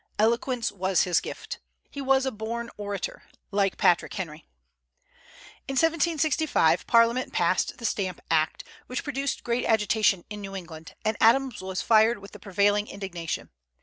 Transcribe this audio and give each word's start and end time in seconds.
Eloquence 0.17 0.71
was 0.71 1.03
his 1.03 1.21
gift. 1.21 1.59
He 1.91 2.01
was 2.01 2.25
a 2.25 2.31
born 2.31 2.71
orator, 2.75 3.21
like 3.51 3.77
Patrick 3.77 4.15
Henry. 4.15 4.47
In 5.67 5.73
1765 5.73 6.87
Parliament 6.87 7.33
passed 7.33 7.77
the 7.77 7.85
Stamp 7.85 8.19
Act, 8.31 8.63
which 8.87 9.03
produced 9.03 9.43
great 9.43 9.63
agitation 9.65 10.25
in 10.27 10.41
New 10.41 10.55
England, 10.55 10.95
and 11.05 11.17
Adams 11.21 11.61
was 11.61 11.83
fired 11.83 12.17
with 12.17 12.31
the 12.31 12.39
prevailing 12.39 12.87
indignation. 12.87 13.51